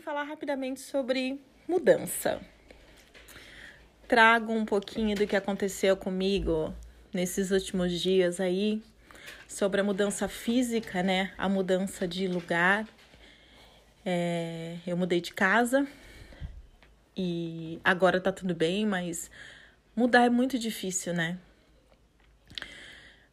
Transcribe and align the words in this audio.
falar 0.00 0.24
rapidamente 0.24 0.80
sobre 0.80 1.40
mudança. 1.68 2.40
Trago 4.08 4.52
um 4.52 4.64
pouquinho 4.64 5.14
do 5.14 5.26
que 5.26 5.36
aconteceu 5.36 5.96
comigo 5.96 6.74
nesses 7.12 7.50
últimos 7.50 7.92
dias 8.00 8.40
aí, 8.40 8.82
sobre 9.46 9.80
a 9.80 9.84
mudança 9.84 10.28
física, 10.28 11.02
né? 11.02 11.32
A 11.36 11.48
mudança 11.48 12.08
de 12.08 12.26
lugar. 12.26 12.86
É, 14.04 14.78
eu 14.86 14.96
mudei 14.96 15.20
de 15.20 15.32
casa 15.32 15.86
e 17.16 17.78
agora 17.84 18.20
tá 18.20 18.32
tudo 18.32 18.54
bem, 18.54 18.86
mas 18.86 19.30
mudar 19.94 20.24
é 20.24 20.30
muito 20.30 20.58
difícil, 20.58 21.12
né? 21.12 21.38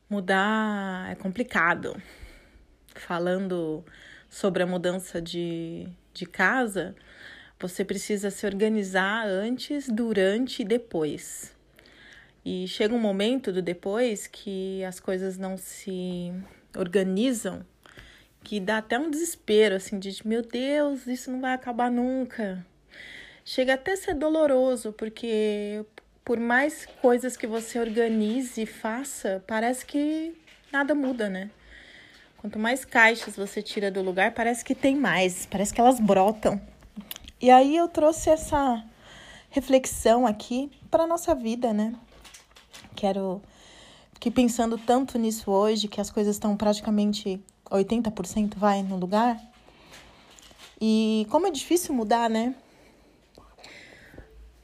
Mudar 0.10 1.12
é 1.12 1.16
complicado. 1.16 2.02
Falando 2.94 3.86
sobre 4.30 4.64
a 4.64 4.68
mudança 4.68 5.22
de, 5.22 5.88
de 6.18 6.26
casa, 6.26 6.96
você 7.60 7.84
precisa 7.84 8.30
se 8.30 8.46
organizar 8.46 9.28
antes, 9.28 9.88
durante 9.89 10.62
e 10.62 10.66
depois. 10.66 11.56
E 12.46 12.68
chega 12.68 12.94
um 12.94 13.00
momento 13.00 13.52
do 13.52 13.62
depois 13.62 14.28
que 14.28 14.84
as 14.84 15.00
coisas 15.00 15.38
não 15.38 15.58
se 15.58 16.32
organizam, 16.75 17.66
que 18.44 18.60
dá 18.60 18.78
até 18.78 18.98
um 18.98 19.10
desespero, 19.10 19.75
assim, 19.75 20.00
de 20.00 20.25
meu 20.25 20.42
Deus, 20.42 21.06
isso 21.08 21.30
não 21.30 21.42
vai 21.42 21.54
acabar 21.54 21.92
nunca. 21.92 22.66
Chega 23.44 23.74
até 23.74 23.94
a 23.94 23.97
ser 23.97 24.14
doloroso, 24.14 24.94
porque 24.94 25.86
por 26.24 26.39
mais 26.39 26.86
coisas 27.02 27.36
que 27.36 27.47
você 27.47 27.80
organize 27.80 28.61
e 28.61 28.66
faça, 28.66 29.44
parece 29.47 29.86
que 29.86 30.34
nada 30.72 30.94
muda, 30.94 31.30
né? 31.30 31.50
Quanto 32.38 32.59
mais 32.59 32.86
caixas 32.86 33.36
você 33.36 33.61
tira 33.61 33.89
do 33.89 34.02
lugar, 34.02 34.33
parece 34.33 34.64
que 34.64 34.75
tem 34.75 34.95
mais, 34.95 35.45
parece 35.45 35.73
que 35.73 35.81
elas 35.81 36.00
brotam. 36.00 36.61
E 37.41 37.50
aí 37.50 37.75
eu 37.75 37.88
trouxe 37.88 38.30
essa 38.30 38.83
reflexão 39.50 40.25
aqui 40.25 40.71
para 40.89 41.07
nossa 41.07 41.33
vida, 41.33 41.73
né? 41.73 41.95
Quero 42.95 43.41
que 44.19 44.31
pensando 44.31 44.77
tanto 44.77 45.17
nisso 45.17 45.52
hoje, 45.52 45.88
que 45.88 46.02
as 46.02 46.09
coisas 46.09 46.35
estão 46.35 46.55
praticamente 46.55 47.41
80% 47.69 48.55
vai 48.55 48.81
no 48.81 48.97
lugar. 48.97 49.39
E 50.79 51.25
como 51.29 51.47
é 51.47 51.51
difícil 51.51 51.94
mudar, 51.94 52.29
né? 52.29 52.55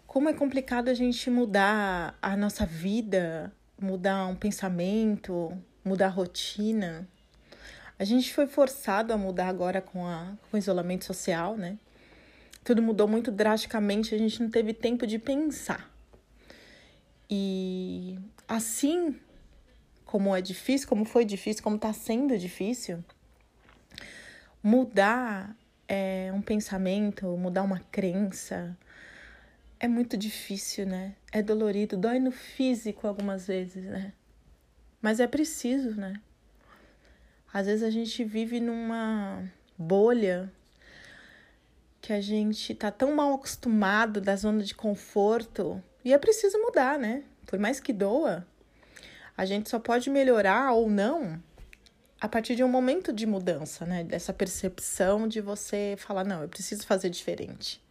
Como 0.05 0.29
é 0.29 0.33
complicado 0.33 0.89
a 0.89 0.93
gente 0.93 1.29
mudar 1.29 2.15
a 2.21 2.37
nossa 2.37 2.65
vida, 2.65 3.51
mudar 3.79 4.27
um 4.27 4.35
pensamento, 4.35 5.51
mudar 5.83 6.07
a 6.07 6.09
rotina. 6.09 7.07
A 7.97 8.03
gente 8.03 8.33
foi 8.33 8.47
forçado 8.47 9.13
a 9.13 9.17
mudar 9.17 9.47
agora 9.47 9.81
com, 9.81 10.05
a, 10.05 10.33
com 10.49 10.57
o 10.57 10.59
isolamento 10.59 11.05
social, 11.05 11.55
né? 11.55 11.77
Tudo 12.63 12.81
mudou 12.81 13.07
muito 13.07 13.31
drasticamente, 13.31 14.15
a 14.15 14.17
gente 14.17 14.41
não 14.41 14.49
teve 14.49 14.73
tempo 14.73 15.05
de 15.05 15.19
pensar. 15.19 15.91
E 17.29 18.17
assim 18.47 19.19
como 20.05 20.35
é 20.35 20.41
difícil, 20.41 20.87
como 20.87 21.05
foi 21.05 21.25
difícil, 21.25 21.63
como 21.63 21.75
está 21.75 21.91
sendo 21.91 22.37
difícil, 22.37 23.03
mudar 24.61 25.55
é, 25.87 26.31
um 26.33 26.41
pensamento, 26.41 27.25
mudar 27.37 27.63
uma 27.63 27.79
crença, 27.91 28.77
é 29.79 29.87
muito 29.87 30.15
difícil, 30.15 30.85
né? 30.85 31.15
É 31.31 31.41
dolorido, 31.41 31.97
dói 31.97 32.19
no 32.19 32.31
físico 32.31 33.07
algumas 33.07 33.47
vezes, 33.47 33.83
né? 33.83 34.13
Mas 35.01 35.19
é 35.19 35.27
preciso, 35.27 35.95
né? 35.95 36.21
Às 37.53 37.67
vezes 37.67 37.83
a 37.83 37.91
gente 37.91 38.23
vive 38.23 38.59
numa 38.59 39.43
bolha 39.77 40.51
que 42.01 42.11
a 42.11 42.19
gente 42.19 42.73
tá 42.73 42.89
tão 42.89 43.15
mal 43.15 43.33
acostumado 43.35 44.19
da 44.19 44.35
zona 44.35 44.63
de 44.63 44.73
conforto 44.73 45.81
e 46.03 46.11
é 46.11 46.17
preciso 46.17 46.57
mudar, 46.57 46.97
né? 46.97 47.23
Por 47.45 47.59
mais 47.59 47.79
que 47.79 47.93
doa, 47.93 48.45
a 49.37 49.45
gente 49.45 49.69
só 49.69 49.77
pode 49.77 50.09
melhorar 50.09 50.73
ou 50.73 50.89
não 50.89 51.41
a 52.19 52.27
partir 52.27 52.55
de 52.55 52.63
um 52.63 52.67
momento 52.67 53.13
de 53.13 53.27
mudança, 53.27 53.85
né? 53.85 54.03
Dessa 54.03 54.33
percepção 54.33 55.27
de 55.27 55.39
você 55.39 55.95
falar, 55.99 56.23
não, 56.23 56.41
eu 56.41 56.49
preciso 56.49 56.87
fazer 56.87 57.09
diferente. 57.09 57.83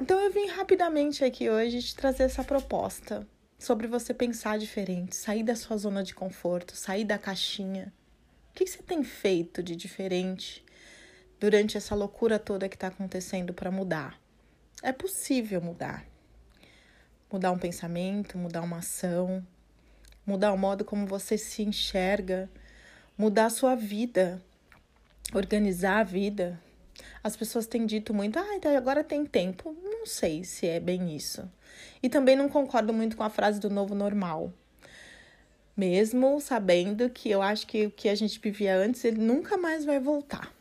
Então 0.00 0.20
eu 0.20 0.30
vim 0.30 0.46
rapidamente 0.46 1.24
aqui 1.24 1.50
hoje 1.50 1.82
te 1.82 1.96
trazer 1.96 2.22
essa 2.22 2.44
proposta 2.44 3.26
sobre 3.58 3.86
você 3.86 4.12
pensar 4.12 4.58
diferente, 4.58 5.16
sair 5.16 5.42
da 5.42 5.56
sua 5.56 5.76
zona 5.76 6.02
de 6.02 6.14
conforto, 6.14 6.76
sair 6.76 7.04
da 7.04 7.18
caixinha. 7.18 7.92
O 8.50 8.54
que 8.54 8.66
você 8.66 8.82
tem 8.82 9.02
feito 9.02 9.62
de 9.62 9.74
diferente 9.74 10.64
durante 11.40 11.76
essa 11.76 11.94
loucura 11.94 12.38
toda 12.38 12.68
que 12.68 12.76
está 12.76 12.88
acontecendo 12.88 13.52
para 13.52 13.70
mudar? 13.70 14.20
É 14.82 14.92
possível 14.92 15.60
mudar. 15.60 16.06
Mudar 17.32 17.50
um 17.50 17.58
pensamento, 17.58 18.38
mudar 18.38 18.62
uma 18.62 18.78
ação, 18.78 19.44
mudar 20.24 20.52
o 20.52 20.58
modo 20.58 20.84
como 20.84 21.06
você 21.06 21.36
se 21.36 21.62
enxerga, 21.62 22.48
mudar 23.16 23.46
a 23.46 23.50
sua 23.50 23.74
vida, 23.74 24.42
organizar 25.34 25.98
a 26.00 26.04
vida. 26.04 26.60
As 27.22 27.36
pessoas 27.36 27.66
têm 27.66 27.84
dito 27.84 28.14
muito, 28.14 28.38
ah, 28.38 28.54
então 28.54 28.74
agora 28.76 29.02
tem 29.02 29.24
tempo. 29.24 29.76
Não 30.06 30.12
sei 30.12 30.44
se 30.44 30.68
é 30.68 30.78
bem 30.78 31.16
isso. 31.16 31.50
E 32.00 32.08
também 32.08 32.36
não 32.36 32.48
concordo 32.48 32.92
muito 32.92 33.16
com 33.16 33.24
a 33.24 33.28
frase 33.28 33.58
do 33.58 33.68
novo 33.68 33.92
normal. 33.92 34.52
Mesmo 35.76 36.40
sabendo 36.40 37.10
que 37.10 37.28
eu 37.28 37.42
acho 37.42 37.66
que 37.66 37.86
o 37.86 37.90
que 37.90 38.08
a 38.08 38.14
gente 38.14 38.38
vivia 38.38 38.76
antes, 38.76 39.04
ele 39.04 39.20
nunca 39.20 39.56
mais 39.56 39.84
vai 39.84 39.98
voltar. 39.98 40.54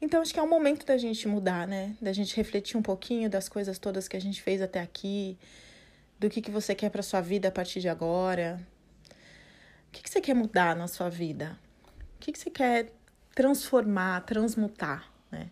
Então, 0.00 0.22
acho 0.22 0.32
que 0.32 0.40
é 0.40 0.42
o 0.42 0.48
momento 0.48 0.86
da 0.86 0.96
gente 0.96 1.28
mudar, 1.28 1.68
né? 1.68 1.94
Da 2.00 2.14
gente 2.14 2.34
refletir 2.34 2.78
um 2.78 2.82
pouquinho 2.82 3.28
das 3.28 3.46
coisas 3.46 3.78
todas 3.78 4.08
que 4.08 4.16
a 4.16 4.20
gente 4.20 4.40
fez 4.40 4.62
até 4.62 4.80
aqui, 4.80 5.36
do 6.18 6.30
que, 6.30 6.40
que 6.40 6.50
você 6.50 6.74
quer 6.74 6.88
para 6.88 7.02
sua 7.02 7.20
vida 7.20 7.48
a 7.48 7.52
partir 7.52 7.80
de 7.80 7.90
agora. 7.90 8.58
O 9.88 9.92
que, 9.92 10.02
que 10.02 10.08
você 10.08 10.22
quer 10.22 10.34
mudar 10.34 10.74
na 10.74 10.88
sua 10.88 11.10
vida? 11.10 11.58
O 12.16 12.20
que, 12.20 12.32
que 12.32 12.38
você 12.38 12.48
quer 12.48 12.90
transformar, 13.34 14.22
transmutar, 14.22 15.12
né? 15.30 15.50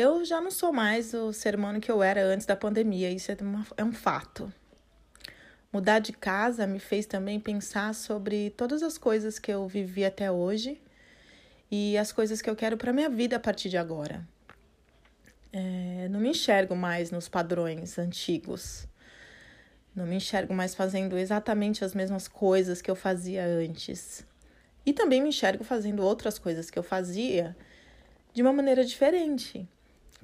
Eu 0.00 0.24
já 0.24 0.40
não 0.40 0.52
sou 0.52 0.72
mais 0.72 1.12
o 1.12 1.32
ser 1.32 1.56
humano 1.56 1.80
que 1.80 1.90
eu 1.90 2.00
era 2.04 2.24
antes 2.24 2.46
da 2.46 2.54
pandemia, 2.54 3.10
isso 3.10 3.32
é, 3.32 3.36
uma, 3.40 3.66
é 3.76 3.82
um 3.82 3.92
fato. 3.92 4.52
Mudar 5.72 5.98
de 5.98 6.12
casa 6.12 6.68
me 6.68 6.78
fez 6.78 7.04
também 7.04 7.40
pensar 7.40 7.92
sobre 7.96 8.50
todas 8.50 8.80
as 8.84 8.96
coisas 8.96 9.40
que 9.40 9.52
eu 9.52 9.66
vivi 9.66 10.04
até 10.04 10.30
hoje 10.30 10.80
e 11.68 11.98
as 11.98 12.12
coisas 12.12 12.40
que 12.40 12.48
eu 12.48 12.54
quero 12.54 12.76
para 12.76 12.92
minha 12.92 13.10
vida 13.10 13.34
a 13.34 13.40
partir 13.40 13.70
de 13.70 13.76
agora. 13.76 14.24
É, 15.52 16.06
não 16.08 16.20
me 16.20 16.28
enxergo 16.28 16.76
mais 16.76 17.10
nos 17.10 17.28
padrões 17.28 17.98
antigos. 17.98 18.86
Não 19.96 20.06
me 20.06 20.14
enxergo 20.14 20.54
mais 20.54 20.76
fazendo 20.76 21.18
exatamente 21.18 21.84
as 21.84 21.92
mesmas 21.92 22.28
coisas 22.28 22.80
que 22.80 22.88
eu 22.88 22.94
fazia 22.94 23.44
antes. 23.44 24.24
E 24.86 24.92
também 24.92 25.20
me 25.20 25.30
enxergo 25.30 25.64
fazendo 25.64 26.04
outras 26.04 26.38
coisas 26.38 26.70
que 26.70 26.78
eu 26.78 26.84
fazia 26.84 27.56
de 28.32 28.42
uma 28.42 28.52
maneira 28.52 28.84
diferente 28.84 29.68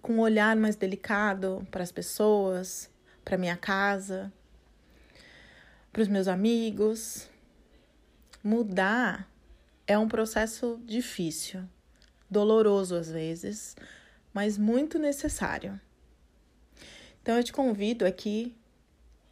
com 0.05 0.13
um 0.13 0.21
olhar 0.21 0.55
mais 0.55 0.77
delicado 0.77 1.67
para 1.71 1.83
as 1.83 1.91
pessoas, 1.91 2.91
para 3.25 3.39
minha 3.39 3.57
casa, 3.57 4.31
para 5.91 6.03
os 6.03 6.09
meus 6.09 6.29
amigos. 6.29 7.27
Mudar 8.43 9.27
é 9.87 9.97
um 9.97 10.07
processo 10.07 10.79
difícil, 10.85 11.63
doloroso 12.29 12.95
às 12.95 13.11
vezes, 13.11 13.75
mas 14.31 14.59
muito 14.59 14.99
necessário. 14.99 15.81
Então 17.23 17.39
eu 17.39 17.43
te 17.43 17.55
convido 17.55 18.05
aqui, 18.05 18.55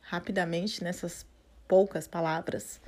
rapidamente, 0.00 0.82
nessas 0.82 1.26
poucas 1.68 2.08
palavras, 2.08 2.80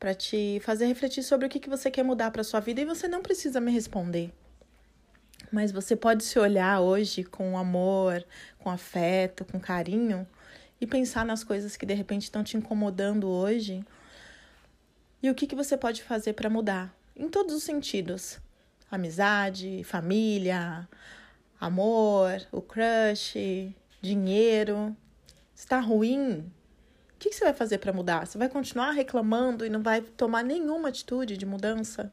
para 0.00 0.14
te 0.14 0.60
fazer 0.62 0.86
refletir 0.86 1.22
sobre 1.22 1.46
o 1.46 1.50
que, 1.50 1.60
que 1.60 1.68
você 1.68 1.90
quer 1.90 2.04
mudar 2.04 2.30
para 2.30 2.42
sua 2.42 2.60
vida 2.60 2.80
e 2.80 2.86
você 2.86 3.06
não 3.06 3.20
precisa 3.20 3.60
me 3.60 3.70
responder. 3.70 4.32
Mas 5.52 5.72
você 5.72 5.94
pode 5.94 6.24
se 6.24 6.38
olhar 6.38 6.80
hoje 6.80 7.24
com 7.24 7.56
amor, 7.56 8.24
com 8.58 8.70
afeto, 8.70 9.44
com 9.44 9.60
carinho 9.60 10.26
e 10.80 10.86
pensar 10.86 11.24
nas 11.24 11.42
coisas 11.44 11.76
que 11.76 11.86
de 11.86 11.94
repente 11.94 12.24
estão 12.24 12.42
te 12.42 12.56
incomodando 12.56 13.28
hoje 13.28 13.84
e 15.22 15.30
o 15.30 15.34
que, 15.34 15.46
que 15.46 15.54
você 15.54 15.76
pode 15.76 16.02
fazer 16.02 16.34
para 16.34 16.50
mudar 16.50 16.94
em 17.16 17.28
todos 17.28 17.54
os 17.54 17.62
sentidos: 17.62 18.38
amizade, 18.90 19.82
família, 19.84 20.88
amor, 21.60 22.46
o 22.52 22.60
crush, 22.60 23.74
dinheiro. 24.00 24.96
Está 25.54 25.80
ruim? 25.80 26.52
O 27.14 27.18
que, 27.18 27.30
que 27.30 27.34
você 27.34 27.44
vai 27.44 27.54
fazer 27.54 27.78
para 27.78 27.92
mudar? 27.92 28.26
Você 28.26 28.36
vai 28.36 28.48
continuar 28.48 28.90
reclamando 28.90 29.64
e 29.64 29.70
não 29.70 29.82
vai 29.82 30.02
tomar 30.02 30.44
nenhuma 30.44 30.90
atitude 30.90 31.36
de 31.38 31.46
mudança? 31.46 32.12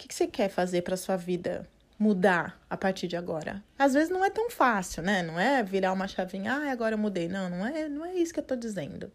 Que, 0.00 0.08
que 0.08 0.14
você 0.14 0.26
quer 0.26 0.48
fazer 0.48 0.82
para 0.82 0.96
sua 0.96 1.16
vida 1.16 1.68
mudar 1.98 2.58
a 2.70 2.76
partir 2.76 3.06
de 3.06 3.16
agora? 3.16 3.62
Às 3.78 3.92
vezes 3.92 4.08
não 4.08 4.24
é 4.24 4.30
tão 4.30 4.50
fácil, 4.50 5.02
né? 5.02 5.22
Não 5.22 5.38
é 5.38 5.62
virar 5.62 5.92
uma 5.92 6.08
chavinha, 6.08 6.54
ah, 6.54 6.72
agora 6.72 6.94
eu 6.94 6.98
mudei. 6.98 7.28
Não, 7.28 7.50
não 7.50 7.66
é, 7.66 7.88
não 7.88 8.06
é 8.06 8.14
isso 8.14 8.32
que 8.32 8.40
eu 8.40 8.44
tô 8.44 8.56
dizendo. 8.56 9.12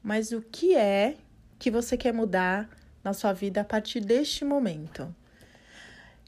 Mas 0.00 0.30
o 0.30 0.40
que 0.40 0.76
é 0.76 1.16
que 1.58 1.70
você 1.70 1.96
quer 1.96 2.12
mudar 2.12 2.70
na 3.02 3.12
sua 3.12 3.32
vida 3.32 3.60
a 3.60 3.64
partir 3.64 4.00
deste 4.00 4.44
momento? 4.44 5.12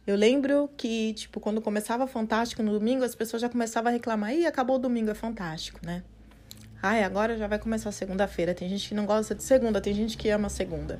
Eu 0.04 0.16
lembro 0.16 0.68
que, 0.76 1.12
tipo, 1.14 1.38
quando 1.38 1.60
começava 1.60 2.06
Fantástico 2.08 2.64
no 2.64 2.72
domingo, 2.72 3.04
as 3.04 3.14
pessoas 3.14 3.40
já 3.40 3.48
começavam 3.48 3.90
a 3.90 3.92
reclamar, 3.92 4.34
ih, 4.34 4.44
acabou 4.44 4.74
o 4.74 4.78
domingo, 4.78 5.10
é 5.10 5.14
fantástico, 5.14 5.78
né? 5.86 6.02
Ai, 6.82 7.04
agora 7.04 7.36
já 7.36 7.46
vai 7.46 7.60
começar 7.60 7.92
segunda-feira. 7.92 8.54
Tem 8.54 8.68
gente 8.68 8.88
que 8.88 8.94
não 8.94 9.06
gosta 9.06 9.36
de 9.36 9.44
segunda, 9.44 9.80
tem 9.80 9.94
gente 9.94 10.16
que 10.16 10.30
ama 10.30 10.48
segunda. 10.48 10.98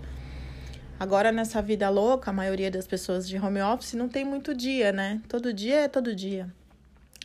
Agora, 1.01 1.33
nessa 1.33 1.63
vida 1.63 1.89
louca, 1.89 2.29
a 2.29 2.35
maioria 2.35 2.71
das 2.71 2.87
pessoas 2.87 3.27
de 3.27 3.39
home 3.39 3.63
office 3.63 3.95
não 3.95 4.07
tem 4.07 4.23
muito 4.23 4.55
dia, 4.55 4.93
né? 4.93 5.23
Todo 5.27 5.51
dia 5.51 5.85
é 5.85 5.89
todo 5.89 6.15
dia. 6.15 6.55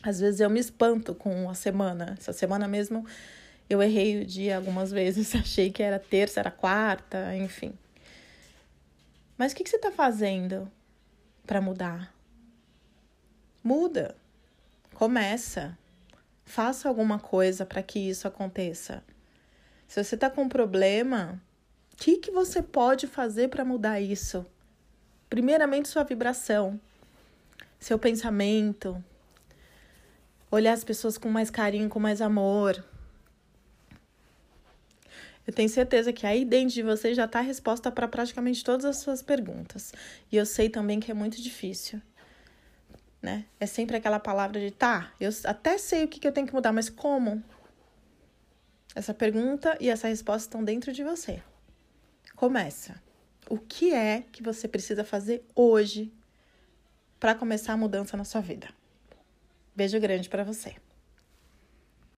Às 0.02 0.18
vezes 0.18 0.40
eu 0.40 0.48
me 0.48 0.58
espanto 0.58 1.14
com 1.14 1.50
a 1.50 1.52
semana. 1.52 2.14
Essa 2.18 2.32
semana 2.32 2.66
mesmo 2.66 3.04
eu 3.68 3.82
errei 3.82 4.22
o 4.22 4.24
dia 4.24 4.56
algumas 4.56 4.90
vezes. 4.90 5.34
Achei 5.36 5.70
que 5.70 5.82
era 5.82 5.98
terça, 5.98 6.40
era 6.40 6.50
quarta, 6.50 7.36
enfim. 7.36 7.74
Mas 9.36 9.52
o 9.52 9.54
que, 9.54 9.62
que 9.62 9.68
você 9.68 9.76
está 9.76 9.92
fazendo 9.92 10.72
para 11.46 11.60
mudar? 11.60 12.14
Muda. 13.62 14.16
Começa. 14.94 15.76
Faça 16.46 16.88
alguma 16.88 17.18
coisa 17.18 17.66
para 17.66 17.82
que 17.82 17.98
isso 17.98 18.26
aconteça. 18.26 19.04
Se 19.86 20.02
você 20.02 20.14
está 20.14 20.30
com 20.30 20.44
um 20.44 20.48
problema, 20.48 21.38
o 21.96 22.04
que, 22.04 22.18
que 22.18 22.30
você 22.30 22.62
pode 22.62 23.06
fazer 23.06 23.48
para 23.48 23.64
mudar 23.64 24.00
isso? 24.00 24.44
Primeiramente, 25.30 25.88
sua 25.88 26.04
vibração, 26.04 26.78
seu 27.80 27.98
pensamento, 27.98 29.02
olhar 30.50 30.72
as 30.72 30.84
pessoas 30.84 31.16
com 31.16 31.28
mais 31.28 31.50
carinho, 31.50 31.88
com 31.88 31.98
mais 31.98 32.20
amor. 32.20 32.84
Eu 35.46 35.52
tenho 35.52 35.68
certeza 35.68 36.12
que 36.12 36.26
aí 36.26 36.44
dentro 36.44 36.74
de 36.74 36.82
você 36.82 37.14
já 37.14 37.24
está 37.24 37.38
a 37.38 37.42
resposta 37.42 37.90
para 37.90 38.06
praticamente 38.06 38.62
todas 38.62 38.84
as 38.84 38.98
suas 38.98 39.22
perguntas. 39.22 39.92
E 40.30 40.36
eu 40.36 40.44
sei 40.44 40.68
também 40.68 41.00
que 41.00 41.10
é 41.10 41.14
muito 41.14 41.40
difícil 41.40 42.00
né? 43.26 43.44
É 43.58 43.66
sempre 43.66 43.96
aquela 43.96 44.20
palavra 44.20 44.60
de 44.60 44.70
tá, 44.70 45.12
eu 45.18 45.30
até 45.44 45.76
sei 45.78 46.04
o 46.04 46.08
que, 46.08 46.20
que 46.20 46.28
eu 46.28 46.32
tenho 46.32 46.46
que 46.46 46.54
mudar, 46.54 46.72
mas 46.72 46.88
como? 46.88 47.42
Essa 48.94 49.12
pergunta 49.12 49.76
e 49.80 49.88
essa 49.90 50.06
resposta 50.06 50.46
estão 50.46 50.62
dentro 50.62 50.92
de 50.92 51.02
você. 51.02 51.42
Começa. 52.36 53.02
O 53.48 53.56
que 53.58 53.94
é 53.94 54.22
que 54.30 54.42
você 54.42 54.68
precisa 54.68 55.02
fazer 55.02 55.42
hoje 55.54 56.12
para 57.18 57.34
começar 57.34 57.72
a 57.72 57.76
mudança 57.78 58.14
na 58.14 58.24
sua 58.24 58.42
vida? 58.42 58.68
Beijo 59.74 59.98
grande 59.98 60.28
para 60.28 60.44
você. 60.44 60.76